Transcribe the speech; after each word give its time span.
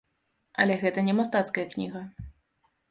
Але 0.63 0.77
гэта 0.83 1.03
не 1.11 1.15
мастацкая 1.21 1.65
кніга. 1.77 2.01